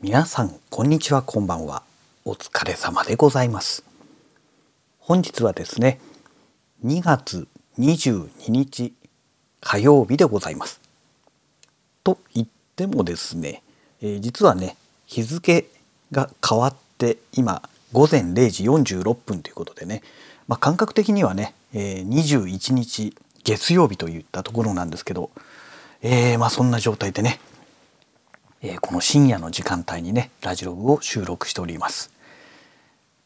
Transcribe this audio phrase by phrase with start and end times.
[0.00, 1.82] 皆さんこんにちはこんばんは。
[2.24, 3.82] お疲れ様でございます。
[5.00, 5.98] 本日はですね
[6.84, 7.48] 2月
[7.80, 8.94] 22日
[9.60, 10.80] 火曜日でございます。
[12.04, 12.46] と言っ
[12.76, 13.64] てもですね、
[14.00, 14.76] えー、実はね
[15.06, 15.66] 日付
[16.12, 20.02] が変わって今午前0時46分ということでね、
[20.46, 25.32] まあ、感覚的にはね、えー、21日月曜日といったところなんですけど、
[26.02, 27.40] えー、まあそんな状態でね
[28.60, 32.10] えー、この深夜の時間帯にねラジログを収録しております。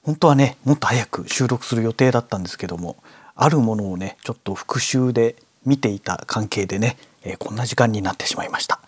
[0.02, 2.96] 本当はねもっと早く収録する予定だったんですけども
[3.34, 8.80] あるものをねちょっと復習で見ていた関係でね、えー、こんな時間になってしまいました。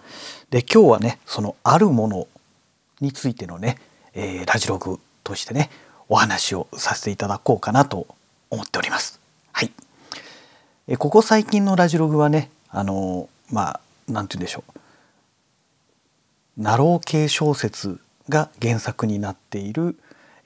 [0.50, 2.26] で今日はねそのあるもの
[3.00, 3.78] についてのね、
[4.14, 5.70] えー、ラジログとしてね
[6.08, 8.06] お話をさせていただこうかなと
[8.50, 9.20] 思っております。
[9.52, 9.72] はい、
[10.88, 14.80] えここ最近のラジログはねあのまあ何て言うんでしょう。
[16.56, 19.96] ナロー系小説が原作になっている、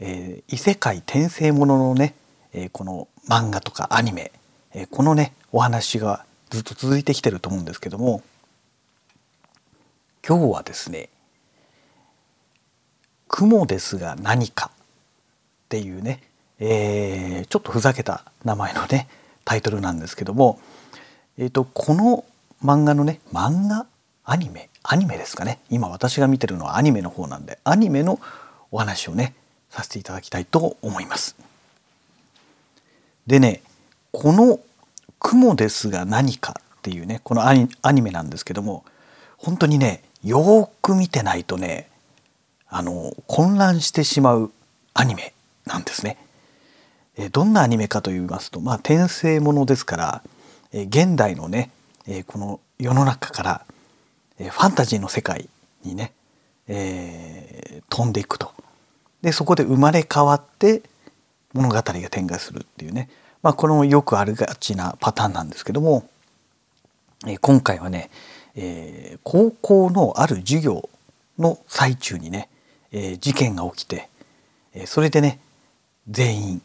[0.00, 2.14] えー、異世界転生もののね、
[2.52, 4.32] えー、この漫画とかアニメ、
[4.72, 8.22] えー、このねお話がずっと続いてきてると思うんですけども
[10.26, 11.10] 今日はですね
[13.28, 16.22] 「雲ですが何か」っていうね、
[16.58, 19.08] えー、ちょっとふざけた名前のね
[19.44, 20.58] タイトルなんですけども、
[21.36, 22.24] えーと、とこの
[22.64, 23.86] 漫画のね漫画？
[24.24, 24.68] アニメ？
[24.90, 28.18] アニメですかね今私が見てるのはアニメの方なんでアニメの
[28.70, 29.34] お話をね
[29.68, 31.36] させていただきたいと思います。
[33.26, 33.60] でね
[34.12, 34.60] この
[35.20, 37.68] 「雲ですが何か」っていうねこのアニ
[38.00, 38.82] メなんですけども
[39.36, 41.90] 本当にねよく見てないとね
[42.66, 44.50] あの混乱してしまう
[44.94, 45.34] アニメ
[45.66, 46.16] なんですね。
[47.18, 50.22] えどんなアニメかと言いますとまあ転生ものですから
[50.72, 51.70] え現代のね
[52.06, 53.66] えこの世の中から
[54.38, 55.48] えファンタジーの世界
[55.84, 56.12] にね、
[56.66, 58.52] えー、飛んでいくと
[59.22, 60.82] でそこで生まれ変わって
[61.52, 63.08] 物語が展開するっていうね、
[63.42, 66.08] まあ、これもよくあるがちなパターンなんですけども、
[67.26, 68.10] えー、今回はね、
[68.54, 70.88] えー、高校のある授業
[71.38, 72.48] の最中にね、
[72.92, 74.08] えー、事件が起きて、
[74.74, 75.40] え、それでね
[76.08, 76.62] 全員、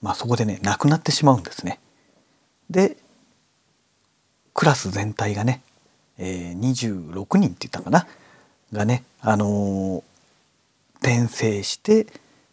[0.00, 1.80] まあ、そこでね亡くなってしまうんですね。
[2.70, 2.96] で
[4.54, 5.62] クラス全体がね
[6.22, 8.06] えー、26人って言ったかな？
[8.72, 10.04] がね、あの、
[11.00, 12.06] 転生して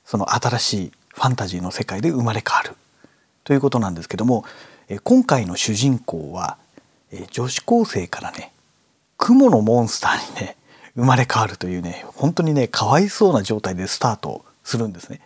[0.06, 2.72] その新しいファンタジーの世界で生まれ変わる
[3.44, 4.46] ということなんですけども、
[4.88, 6.58] え、今回の主人公は、
[7.12, 8.52] え、女子高生からね
[9.18, 10.56] 雲のモンスターにね
[10.96, 15.20] 生まれ変わるというね本当にねかわいそうな状態でスタートするんですね。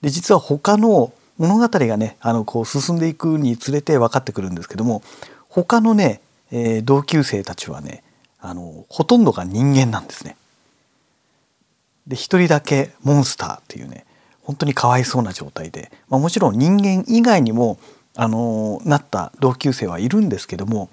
[0.00, 5.02] で実は他の物語がねあのこう進んでいくにつれて分かってくるんですけども
[5.48, 6.20] 他のね
[6.50, 8.02] えー、同級生たちはね
[8.40, 10.36] あのほとんどが人間なんですね。
[12.06, 14.06] で一人だけモンスターっていうね
[14.42, 17.78] 本当にかわいそうな状態で、まあ、もちろん人間以外にも
[18.14, 20.88] あのなった同級生はいるんですけども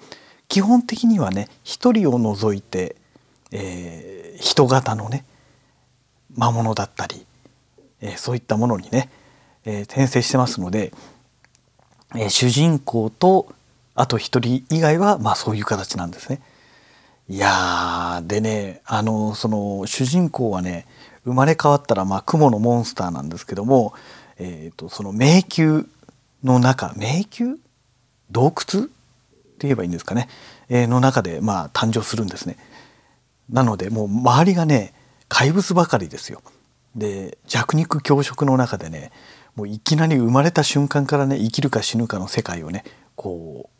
[0.48, 2.96] 基本的にはね一人を除いて、
[3.52, 5.24] えー、人型のね
[6.36, 7.24] 魔物だったり、
[8.00, 9.08] えー、そういったものにね、
[9.64, 10.92] えー、転生してますので、
[12.16, 13.52] えー、主人公と
[13.94, 16.40] あと一人以外はまあそういう形なんですね。
[17.28, 20.86] いやでねあのその主人公はね
[21.24, 23.94] 生まれ変わったらまあ雲のモンスターなんですけども、
[24.38, 25.84] えーと、その迷宮
[26.42, 27.56] の中迷宮？
[28.30, 28.84] 洞窟？
[28.84, 28.90] って
[29.60, 30.28] 言えばいいんですかね、
[30.68, 32.56] えー、の中でまあ誕生するんですね。
[33.48, 34.92] なのでもう周りがね
[35.28, 36.42] 怪物ばかりですよ。
[36.94, 39.10] で弱肉強食の中でね
[39.56, 42.84] もういきなり生まれた瞬間からね生きるか死ぬかの世界をね
[43.16, 43.74] こう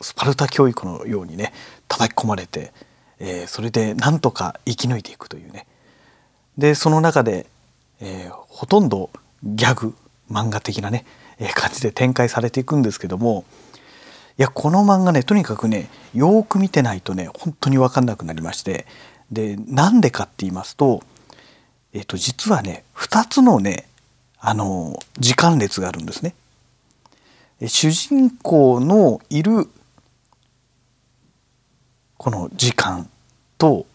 [0.00, 1.52] スパルタ教育のようにね
[1.88, 2.72] 叩き込まれて、
[3.18, 5.66] えー、それでなんとか生き抜いていくというね
[6.58, 7.46] でその中で、
[8.00, 9.10] えー、ほとんど
[9.42, 9.94] ギャグ
[10.30, 11.06] 漫画的なね、
[11.38, 13.44] えー、感じで展開されていくんですけども
[14.38, 18.86] いやこの漫画ねとにかくねよく見てないとね本当に分かんなくなりまして
[19.32, 21.02] でなんでかって言いますと
[21.92, 23.88] えっ、と実はね2つのね
[24.38, 26.34] あの時間列があるんですね。
[27.66, 29.68] 主人公のいる
[32.16, 33.08] この時間
[33.58, 33.86] と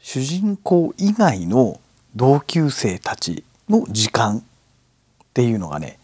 [0.00, 1.80] 主人公以外の
[2.16, 4.42] 同級生たちの時間っ
[5.34, 5.98] ていうのがね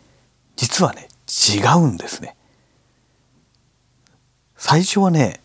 [0.57, 2.37] 実はね違うんですね。
[4.57, 5.41] 最初はね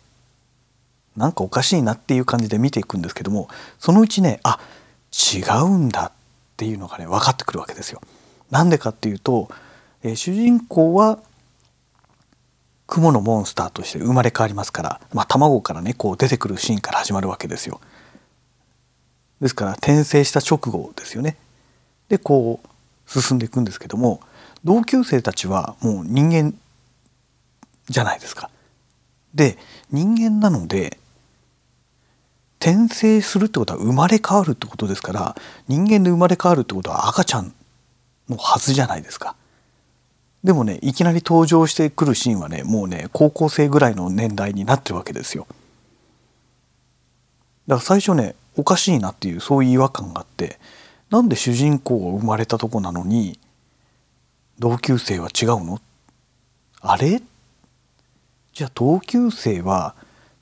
[1.15, 4.59] なんかおかしいなっていう感じで見ていくんですけどもそのうちねあ
[5.11, 6.11] 違うんだっ
[6.55, 8.01] ていうのがね分かってくるわけですよ。
[8.51, 9.49] なんでかっていうと、
[10.03, 11.19] えー、主人公は
[12.89, 17.79] 雲のモンスターとして生まれ変わりますから、まあ、卵からねこう出てくるシーンから始まるわけですよ。
[19.39, 21.37] ですから転生した直後ですよね。
[22.09, 22.69] でこう
[23.21, 24.21] 進んでいくんですけども
[24.63, 26.53] 同級生たちはもう人間
[27.87, 28.49] じゃないですか。
[29.33, 29.57] で
[29.91, 30.97] 人間なので
[32.59, 35.35] 転生するってことは生まれ変わるってことですから
[35.67, 37.53] 人間で生まれ変わるってことは赤ちゃん
[38.27, 39.35] のはずじゃないですか。
[40.43, 45.47] でもねいきなり登場してくるシーンはねもうね高校生ぐらいの年代になってるわけですよ。
[47.67, 50.59] だから最初ねおかしいなっていうそういう違和感があって
[51.09, 53.37] なんで主人公が生まれたとこなのに
[54.59, 55.81] 同級生は違うの？
[56.81, 57.21] あれ？
[58.53, 59.95] じゃあ同級生は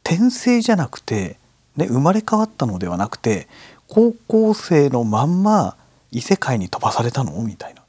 [0.03, 1.37] 転生じゃなくて、
[1.75, 3.47] ね、生まれ変わったのではなくて
[3.87, 5.75] 高校生のまんま
[6.11, 7.41] 異世界に飛ばされたの？
[7.41, 7.83] みたいな。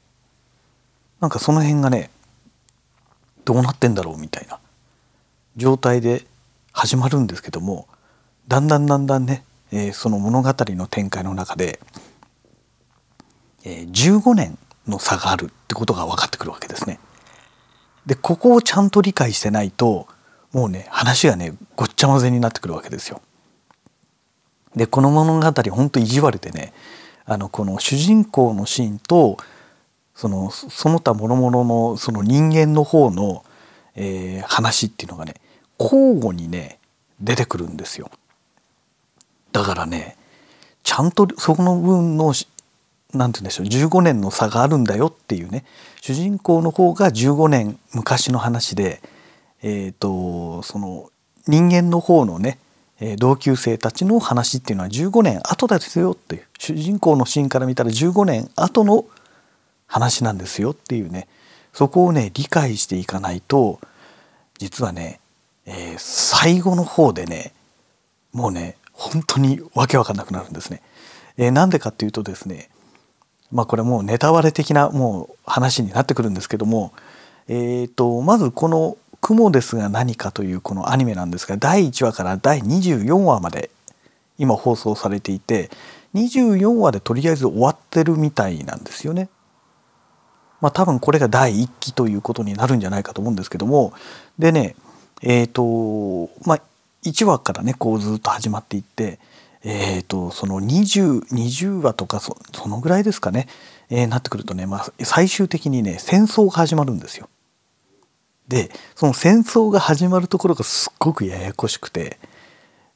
[1.21, 2.09] なんかその辺がね
[3.45, 4.59] どうなってんだろうみたいな
[5.57, 6.25] 状態で
[6.71, 7.87] 始まるんですけども
[8.47, 11.79] だんだんだんだんね、えー、その物語の展開の中で、
[13.63, 14.57] えー、15年
[14.87, 16.99] の差があるってことが分かってくるわけですね。
[18.05, 20.07] でここをちゃんと理解してないと
[20.51, 23.21] もうね話がねごっちゃ混ぜになってくるわけですよ。
[24.75, 26.73] でこの物語ほんと意地悪でね
[27.25, 29.37] あのこの主人公のシーンと
[30.19, 33.45] そのその他諸々のその人間の方の、
[33.95, 35.35] えー、話っていうのがね
[35.79, 36.77] 交互にね
[37.21, 38.11] 出てくるんですよ。
[39.53, 40.17] だからね
[40.83, 42.33] ちゃんとそこの分の
[43.13, 45.63] 何て言うんでしょう15年の差があるんだよっていうね
[46.01, 49.01] 主人公の方が15年昔の話で
[49.63, 51.09] えっ、ー、とその
[51.47, 52.59] 人間の方のね
[53.19, 59.05] 同級生たちの話っていうのは15年後ですよっていう主人公のシーンから見たら15年後の
[59.89, 61.27] 話なんですよっていうね
[61.73, 63.81] そこをね理解していかないと
[64.57, 65.19] 実はね、
[65.65, 67.51] えー、最後の方でね
[68.31, 70.81] もうね本当にわけわかんなくなるんですね。
[71.37, 72.69] えー、なんでかっていうとですね
[73.51, 76.93] まあこれもうネタバレ的なもう話になってくるんですけども
[77.51, 83.71] えーと、まずこの「雲ですが何か」というこのアニメなんですが第1話から第24話まで
[84.37, 85.71] 今放送されていて
[86.13, 89.29] 24話でとりあえず終わってるみたいなんですよね。
[90.61, 93.93] まあ、多分これが第1期ということになるんじゃないかと思うんですけども
[94.37, 94.75] でね
[95.21, 96.61] えっ、ー、とまあ
[97.03, 99.19] 1話からねこうずっと始まっていって
[99.63, 103.47] えーと、その 20, 20話とかそのぐらいですかね、
[103.89, 107.29] えー、なってくるとね、まあ、最終的にね戦争が始まるんですよ。
[108.47, 112.17] でその戦争が始まるところがすっごくややこしくて、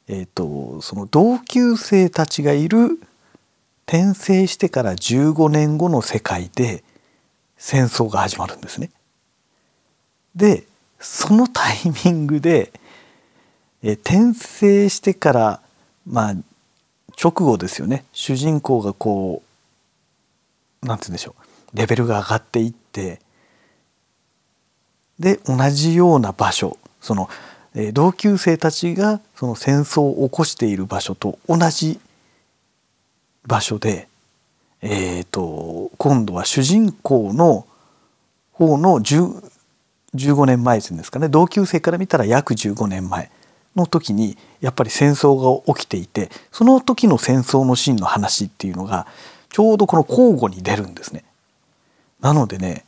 [0.08, 3.00] えーとその同級生たちがいる
[3.86, 6.84] 転生してから15年後の世界で
[7.64, 8.92] 戦争が始まるんですね。
[10.36, 10.66] で
[11.00, 11.76] そのタイ
[12.06, 12.74] ミングで、
[13.82, 15.62] え転生してから
[16.06, 16.36] まあ
[17.22, 19.42] 直後ですよね主人公がこ
[20.82, 21.36] う何て言うんでしょ
[21.74, 23.22] うレベルが上がっていって
[25.18, 27.30] で同じような場所その、
[27.76, 32.00] え同級生たちがその戦争を起こしている場所と同じ
[33.46, 34.10] 場所で、
[34.86, 37.66] えーと今度は主人公の
[38.52, 43.32] 方の15年前ですかね同級生から見たら約15年前
[43.76, 49.08] の時にやっぱり戦争が起きていてその時の戦争のシーンの話っていうのが
[49.50, 51.24] ちょうどこの交互に出るんですね。
[52.20, 52.84] なのでね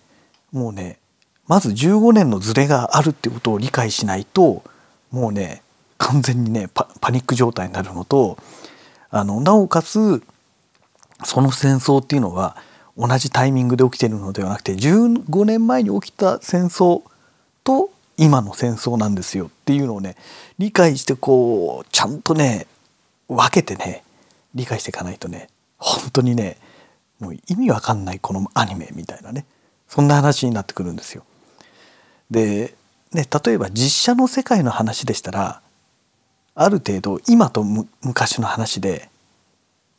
[0.51, 0.99] もうね
[1.47, 4.63] まず15年のズレがあるってことを理解しないと
[5.11, 5.61] もうね
[5.97, 8.37] 完全にねパニック状態になるのと
[9.09, 10.21] あのなおかつ
[11.23, 12.57] その戦争っていうのは
[12.97, 17.03] 同じタイミングで起きてるのではなくて15年前に起きた戦争
[17.63, 20.15] と今の戦争なんですよっていうのをね
[20.57, 22.67] 理解してこうちゃんとね
[23.27, 24.03] 分けてね
[24.53, 26.57] 理解していかないとね本当にね
[27.19, 29.45] もう意味わかんないこのアニメみたいなね
[29.87, 31.23] そんな話になってくるんですよ。
[32.31, 32.73] で、
[33.11, 35.61] ね、例えば実写の世界の話でしたら
[36.55, 39.09] ある程度今と昔の話で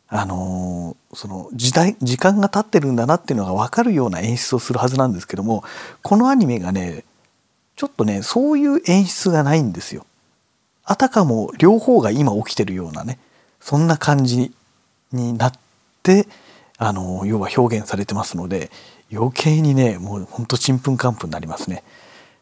[0.08, 5.64] あの、その時代時間が経ってるんだなっていうのが分かるような演出をするはずなんですけども
[6.02, 7.04] このアニメがね
[7.74, 10.04] ちょっとねそういう演出がないんですよ。
[10.84, 13.18] あたかも両方が今起きてるようなね
[13.60, 14.52] そんな感じ
[15.10, 15.52] になっ
[16.02, 16.28] て
[16.76, 18.70] あの要は表現されてますので
[19.10, 21.82] 余計にねもうほんとちんぷんかんぷんになりますね。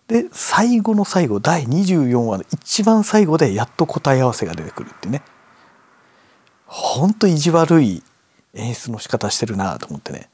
[0.08, 5.22] で最後の最後第24話の一番最後でやっと答え合わせが出てくるってね
[6.66, 8.02] ほんと意地悪い
[8.54, 10.28] 演出の仕方してるなと思ってね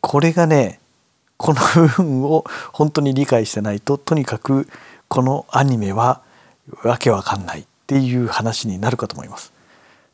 [0.00, 0.80] これがね
[1.36, 4.68] この部分を本当に理解してないととにかく
[5.08, 6.20] このアニメは
[6.84, 9.52] わけわかんないっていう話になるかと思います。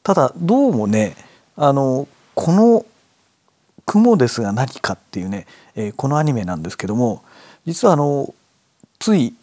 [0.03, 1.17] ただどうもね
[1.57, 2.87] あのこの
[3.87, 7.23] 「雲ですが何か」っていうね、え、このアニメなんですけども
[7.67, 8.33] 実はあの
[8.99, 9.35] つい、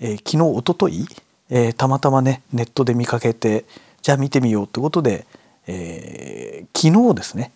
[0.00, 1.06] え、昨日おととい、
[1.48, 3.64] え、たまたまねネットで見かけて
[4.02, 5.26] じゃあ見てみようってことで、
[5.66, 7.52] えー、昨日ですね、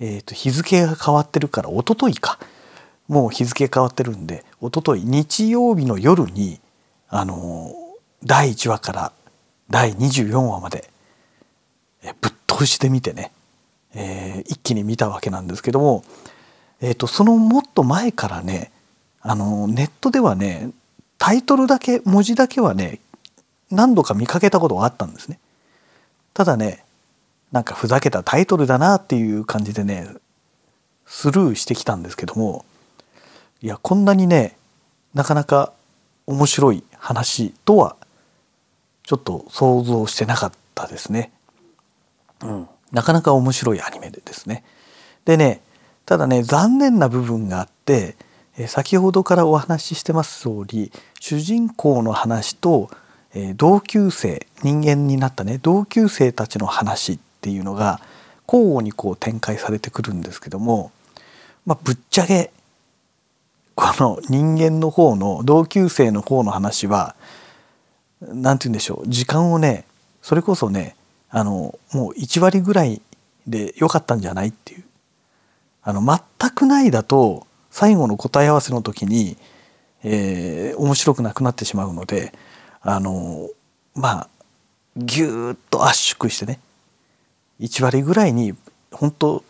[0.00, 2.38] えーと、日付が変わってるからおとといか
[3.08, 6.60] もう日付変わってるんでおととい日曜日の夜に
[7.08, 7.72] あの
[8.24, 9.12] 第1話から
[9.70, 10.88] 第24話まで
[12.20, 13.30] ぶっ通してみてね、
[13.94, 16.04] えー、一気に見たわけなんですけども、
[16.80, 18.72] えーと、そのもっと前からね
[19.20, 20.70] あのネットではね
[21.18, 23.00] タイトルだけ文字だけはね
[23.70, 25.38] 何度か見かけたことがあったんですね。
[26.38, 26.84] ただね
[27.50, 30.06] なんかふざけたタイトルだなっていう感じでね
[31.04, 32.64] スルーしてきたんですけども
[33.60, 34.56] いやこんなにね
[35.14, 35.72] なかなか
[36.28, 37.96] 面白い話とは
[39.02, 41.32] ちょっと想像してなかったですね。
[42.40, 44.62] うん、なかなか面白いアニメでですね。
[45.24, 45.60] でね
[46.06, 48.14] ただね残念な部分があって
[48.68, 52.90] 先ほどからお話ししてます通り主人公の話と
[53.56, 58.00] 同級生人間になったね同級生たちの話っていうのが
[58.46, 60.90] 交互にこう展開されてくるんですけども、
[61.66, 62.50] まあ、ぶっちゃけ
[63.74, 67.14] この人間の方の同級生の方の話は
[68.20, 69.84] 何て言うんでしょう時間をね
[70.22, 70.96] それこそね
[71.30, 73.02] あのもう1割ぐらい
[73.46, 74.84] で良かったんじゃないっていう。
[75.88, 79.38] あの全くないだと最後の答え合わせの時に、
[80.02, 82.34] えー、面白くなくなってしまうので
[82.80, 83.48] あの
[83.94, 84.28] まあ
[84.96, 86.60] ぎゅーっと圧縮してね
[87.60, 88.54] 1割ぐらいに
[88.92, 89.44] 本当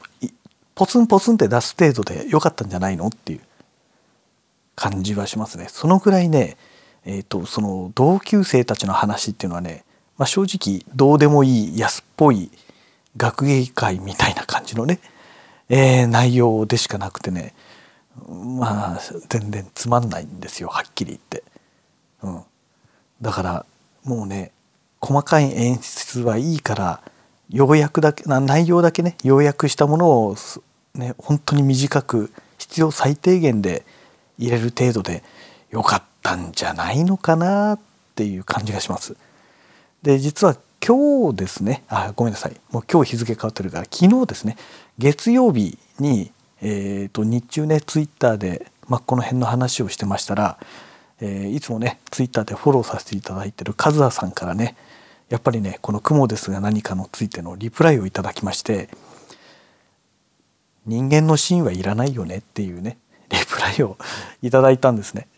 [0.74, 3.40] ポツンポツンって出す程度で良かったんじゃないのっていう
[4.76, 5.66] 感じはしますね。
[5.68, 6.56] そのぐらいね
[7.10, 9.82] えーと、その同級生たちの話っていうのはね、
[10.18, 12.50] まあ、正直どうでもいい安っぽい
[13.16, 15.00] 学芸会みたいな感じのね、
[15.70, 17.54] えー、内容でしかなくてね
[18.28, 21.44] まあ全然つまんないんですよはっきり言って。
[22.22, 22.42] うん、
[23.20, 23.66] だから
[24.04, 24.52] もうね
[25.00, 27.00] 細かい演出はいいから
[27.50, 30.36] 要約だけ内容だけね要約したものを
[30.94, 33.84] ね本当に短く必要最低限で
[34.38, 35.22] 入れる程度で
[35.70, 37.80] よかったんじゃないのかなっ
[38.14, 39.16] ていう感じがします。
[40.02, 44.56] で実は今日ですねあごめんなさいもう今日日付変わってるから昨日ですね
[44.98, 46.30] 月曜日に、
[46.62, 50.58] えーと、日中ねツイッターで、まあ、この辺の話をしてましたら、
[51.20, 54.76] えー、いつもねツイッターでフォローさせていただいてるカズアさんからね
[55.28, 58.88] やっぱりねこの「雲ですが何か」のついてのリプライをいただきまして
[60.86, 62.98] 人間の芯はいらないよねっていうね
[63.30, 63.96] リプライを
[64.42, 65.28] いただいたんですね。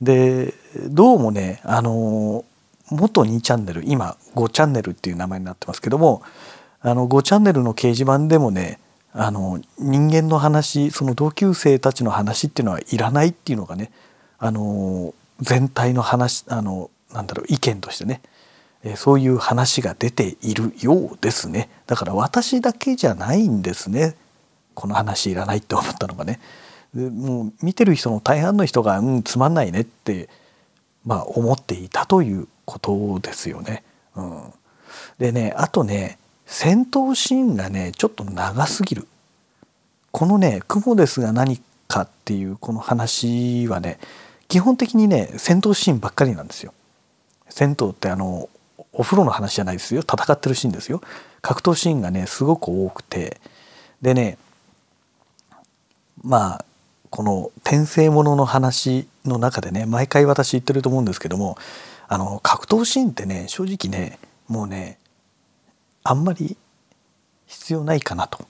[0.00, 0.54] で
[0.86, 2.44] どうもねあの
[2.90, 6.22] 元2チャンネル今5チャンネルっていう名前になってますけども
[6.80, 8.78] あの5チャンネルの掲示板でもね
[9.12, 13.90] あの人間の話その同級生たちの話っていうのはいらないっていうのがね
[14.40, 18.20] あの全体の話あのなんだろう意見としてね
[18.96, 24.16] そういう話が出ているようですねだから私だけじゃないんですね
[24.74, 26.40] この話いらないって思ったのがね
[26.94, 30.28] もう見てる人の大半の人が「うんつまんないね」って、
[31.04, 33.84] まあ、思っていたということですよね。
[34.16, 34.42] うん、
[35.18, 39.06] でねあとね戦闘シーンがねちょっと長すぎる。
[40.10, 43.98] このね「雲ですが何か」っていうこの話はね
[44.50, 46.74] 基本的にね戦闘シーンばっかりなんですよ。
[47.48, 48.48] 戦闘ってあの
[48.92, 51.00] お風呂の話じゃないですよ戦ってるシーンですよ。
[51.40, 53.40] 格闘シーンがねすごく多くて
[54.02, 54.38] でね
[56.22, 56.64] まあ
[57.10, 61.56] この転生ものの話の中でね毎回私言ってると思うんですけども
[62.08, 64.98] あの格闘シーンってね正直ねもうね
[66.02, 66.56] あんまり
[67.46, 68.44] 必要ないかなと。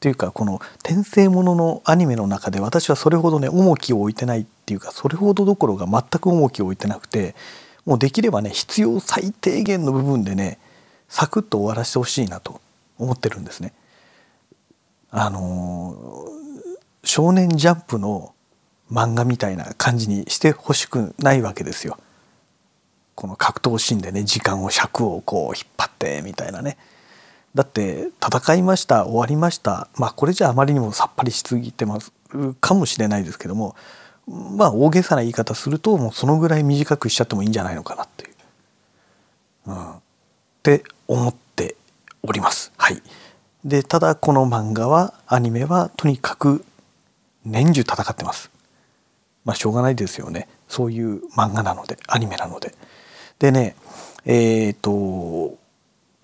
[0.00, 7.34] というかこの転生もののアニメの中で私はそれほどね重きを置いてないっていうかそれほどどころが全く重きを置いてなくて
[7.84, 10.58] もうできればね必要最低限の部分でね
[11.08, 12.62] サクッと終わらせてほしいなと
[12.98, 13.74] 思ってるんですね。
[15.10, 16.26] あの
[17.04, 18.34] 少年ジャンプの
[18.90, 21.98] 漫画みたいな感じにしてほしくないわけですよ。
[23.14, 26.78] この格闘シーンでね時間を尺をこう引っ張ってみたいなね。
[27.54, 32.12] だって戦いました終わりましたまあこれじゃあまりにもさっぱりしすぎてます
[32.60, 33.76] かもしれないですけども
[34.26, 38.34] まあ大げさな言い方するともうそのぐらい短くしちゃってもいいんじゃないのかなっていう。
[39.66, 40.00] うん、っ
[40.62, 41.76] て思って
[42.22, 42.72] おります。
[42.76, 43.02] はい、
[43.64, 46.64] でただこの漫画はアニメはとにかく
[47.44, 48.50] 年中戦ってます。
[49.44, 50.48] まあしょうがないですよね。
[50.68, 52.74] そういう漫画なのでアニメなので。
[53.38, 53.76] でね
[54.24, 55.58] えっ、ー、と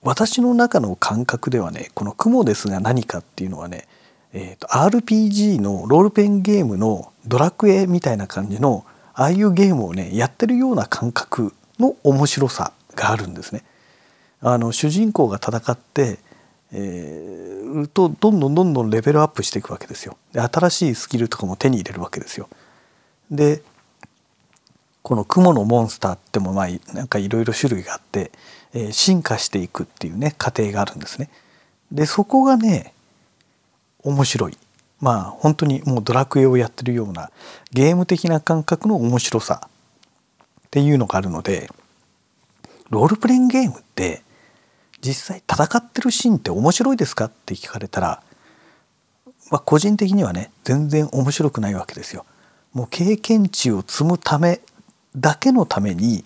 [0.02, 3.86] 私の中の感覚ではねこの「雲ですが何か」っていうのはね、
[4.32, 8.84] えーと、RPG のロールペンゲームのドラクエみたいな感じの
[9.14, 13.64] ああいうゲームをねやってるような感覚の面白さがあるんですね。
[14.40, 16.18] あの主人公が戦って、
[16.72, 20.16] えー、とどんどんどんどんレベルアップしていくわけですよ。
[20.32, 22.48] で新しいスキルとかも手に入れるわけですよ。
[23.30, 23.62] で
[25.02, 28.30] この雲のモンスターってもまあなんかいろいろ種類があって、
[28.72, 31.30] えー、進化していくっていうね過程があるんですね。
[31.90, 32.94] でそこがね
[34.02, 34.58] 面白い
[35.00, 37.30] まあ本当にもうドラクエをやってるような
[37.72, 41.70] ゲーム的な感覚の面白さっていうのがあるので
[42.90, 44.22] ロールプレインゲームって
[45.00, 47.26] 実際戦ってるシーンって面白いですか？
[47.26, 48.22] って聞かれたら、
[49.50, 52.26] まあ、個人的にはね全然面白くないわけですよ。
[52.72, 54.60] もう経験値を積むため
[55.16, 56.24] だけのために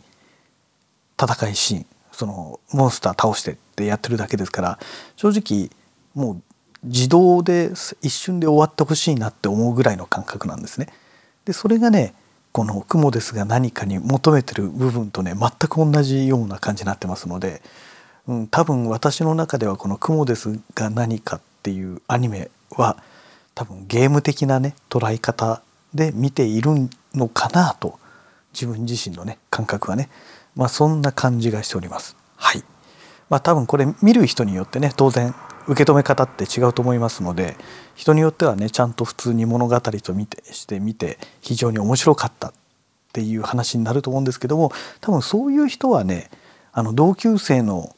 [1.20, 4.78] 戦いシーンそのモンスター倒してってやってるだけですから
[5.16, 5.70] 正直
[6.14, 6.42] もう
[6.84, 7.72] 自動で
[8.02, 10.88] 一瞬で終わってほしいなって思うぐらいの感覚なんですね。
[11.44, 12.14] でそれがね
[12.52, 17.62] この「雲ですが何かに求めてる部分とね全く同じような感じになってますので、
[18.28, 22.96] うん、多分私の中ではこの「雲ですが何か」っていうアニメは
[23.54, 25.62] 多分ゲーム的なね捉え方
[25.94, 27.98] で見ているのかなと
[28.52, 30.08] 自分自身のね感覚はね
[30.54, 32.16] まあそんな感じがしております。
[32.36, 32.64] はい
[33.30, 35.34] まあ、多分これ見る人によってね当然
[35.66, 37.56] 受け止め方って違うと思いますので
[37.94, 42.52] 人によってはねちゃんと普通に物語と見てしてみて非常に面白かったっ
[43.12, 46.30] ていう話になると思うんですけども多分そういう人はね
[46.72, 47.94] あの同級生の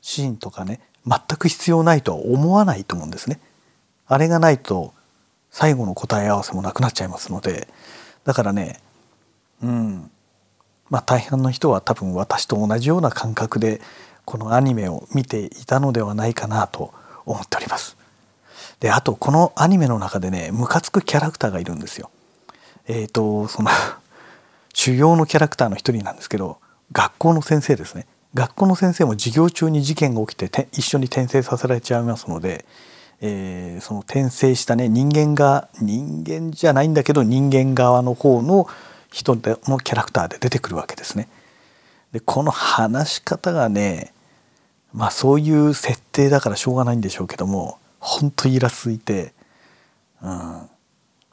[0.00, 3.40] シーンとかね全く必要ないとは思わないと思うんですね。
[4.06, 4.92] あれがないと
[5.50, 7.66] 最後の答え合わせもなくなっちゃいますので
[8.24, 8.80] だからね
[9.62, 10.10] うん
[10.90, 13.80] まあ大半の人は多分私と同じような感覚で
[14.26, 16.92] このアニメを見ていたのではないかなと
[17.24, 17.96] 思っております。
[18.80, 22.10] であとこのアニメの中でねムカつくキャラクターがいるんですよ。
[22.88, 23.70] えっ、ー、とその
[24.74, 26.58] 主要のキャラクターの一人なんですけど
[26.92, 28.06] 学校の先生ですね。
[28.34, 32.66] 学校の先生も授業中に事件が起きて一緒に転生させられちゃいますので、
[33.22, 38.68] えー、その転生したね人間が人間じゃないんだけど人間側の方の
[39.10, 41.28] 人のキャラクターで出てくるわけですね。
[42.12, 44.12] でこの話し方がね
[44.92, 49.32] まあそういう設定だからしょうがないんでしょうけどもほんとイラついて、
[50.22, 50.68] うん、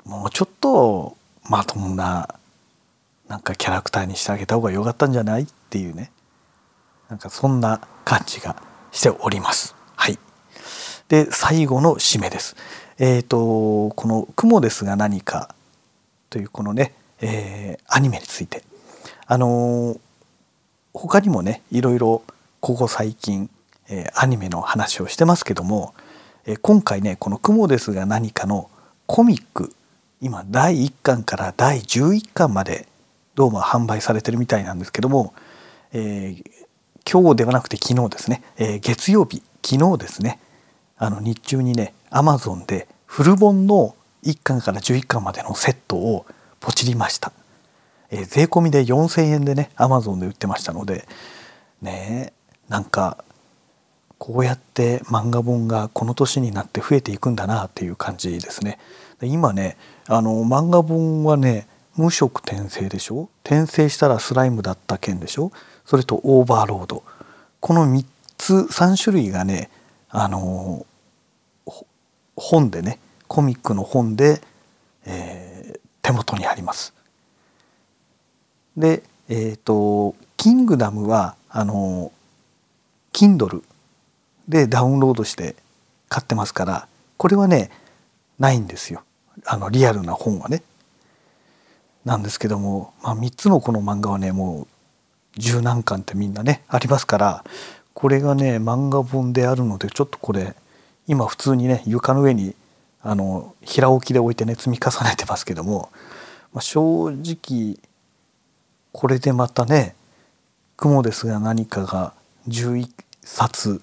[0.06, 1.16] もうちょっと
[1.50, 2.28] まともな
[3.28, 6.12] なんかキャラクターにしてあげた方が良かったんじゃないっていうね
[7.10, 8.62] なんかそんな感じが
[8.92, 9.76] しております。
[9.96, 10.18] はい、
[11.08, 12.56] で最後の締めです。
[13.00, 15.56] えーと、この「雲ですが何か」
[16.30, 18.64] というこのね、えー、アニメについて
[19.26, 20.00] あのー、
[20.94, 22.24] 他にもねいろいろ
[22.64, 23.50] ここ最近、
[23.90, 25.94] えー、アニメの話をしてますけども、
[26.46, 28.70] えー、今回ねこの「雲ですが何か」の
[29.06, 29.76] コミック
[30.22, 32.88] 今第1巻から第11巻まで
[33.36, 35.34] どうも販売されてるみたいなんですけども、
[35.92, 36.44] えー、
[37.04, 40.40] 今日ではなくて昨日ですね、えー、月曜日昨日ですね
[40.98, 46.26] あの日中にねアマゾンでフル本の1巻から11巻までのセットを
[46.62, 47.34] ポチりました、
[48.10, 51.06] えー、税込みで4,000円でねアマゾンで売ってましたので
[51.82, 52.32] ね
[52.70, 53.24] なんか
[54.18, 58.80] こうやって漫画本がこの年になって増えていくんだなっていう感じですね。
[59.22, 63.30] 今ねあの漫画本はね無色転生でしょ？
[63.44, 65.52] 転生したらスライムだった件でしょ？
[65.86, 67.04] それとオーバーロード
[67.60, 68.06] この3
[68.38, 69.70] つ3種類がね
[70.10, 70.86] あの
[72.36, 74.42] 本でねコミックの本で、
[75.06, 76.94] えー、手元にあります。
[78.78, 82.12] でえっ、ー、と「キングダムは」あの
[83.14, 83.64] Kindle
[84.48, 85.56] でダウンロードして
[86.10, 87.70] 買ってますからこれはね
[88.40, 89.04] ないんですよ
[89.46, 90.62] あのリアルな本はね。
[92.06, 94.68] なんですけども、まあ、3つのこの漫画はねもう
[95.38, 97.44] 十何巻ってみんなねありますから
[97.94, 100.54] これがね漫画本であるのでちょっとこれ
[101.08, 102.56] 今普通にね床の上に
[103.02, 105.90] あの平置きで置いてね積み重ねてますけども、
[106.54, 107.78] まあ、正直
[108.92, 109.96] これでまたね
[110.78, 112.14] 雲ですが何かが
[112.48, 112.90] 11
[113.22, 113.82] 冊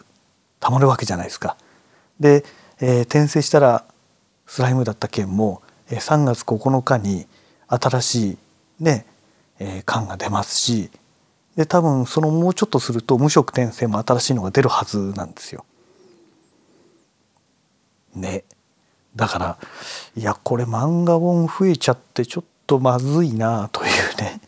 [0.58, 1.56] たまるわけじゃないですか。
[2.18, 2.44] で、
[2.80, 3.84] えー、転生したら
[4.46, 7.26] スライムだった件も3月9日に
[7.68, 8.38] 新しい
[8.80, 9.06] ね、
[9.58, 10.90] えー、缶が出ますし
[11.56, 15.64] で多分そのもうちょっとすると無色転生も新しいのが出るはずなんですよ。
[18.14, 18.44] ね。
[19.16, 19.58] だから
[20.16, 24.40] いやこれ漫画本増えちゃってちょっとまずいなというね、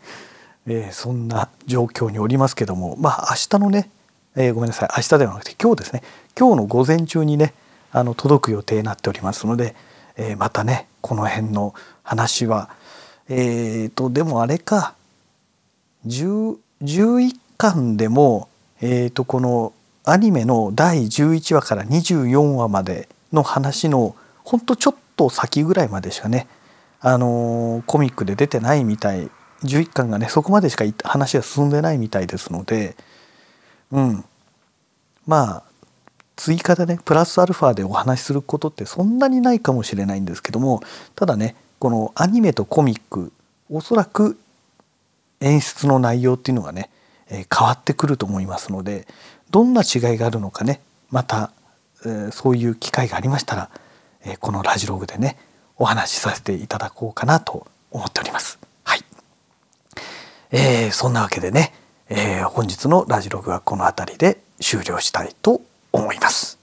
[0.65, 3.89] えー、そんな状況におりますけどもまあ明日のね
[4.35, 4.89] えー、ごめんなさい。
[4.95, 6.03] 明日ではなくて今日ですね。
[6.37, 7.53] 今日の午前中にね
[7.91, 9.75] あの届く予定になっておりますので、
[10.17, 12.69] えー、またねこの辺の話は
[13.29, 14.95] えーとでもあれか
[16.05, 16.57] 11
[17.57, 18.49] 巻でも、
[18.81, 19.73] えーとこの
[20.05, 26.47] アニメの第11話から24話までの話のほんとちょっと先ぐらいまでしかね
[26.99, 29.29] あのー、コミックで出てないみたい
[29.63, 32.95] 11巻がねそこまでしか話が進んでないみたいですので
[33.93, 34.25] うん
[35.25, 35.63] まあ
[36.35, 40.81] 追加でねプラスアルファでお話しすることってそんなにないかもしれないんですけども
[41.15, 43.31] ただねこのアニメとコミック
[43.69, 44.37] おそらく
[45.41, 46.89] 演出の内容っていうのがね、
[47.29, 49.05] え、変わってくると思いますので
[49.51, 51.51] どんな違いがあるのかねまた、
[52.05, 53.69] え、そういう機会がありましたら、
[54.25, 55.37] え、このラジログでね
[55.77, 58.57] お話しさせていただこうかなと思っております。
[58.83, 59.01] はい、
[60.51, 61.73] えー、そんなわけでね、
[62.15, 66.59] えー、本日のラジログはこの辺りで終了したいと思います。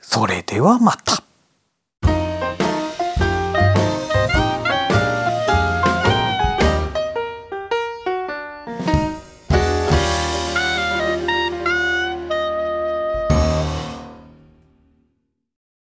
[0.00, 1.22] それではまた。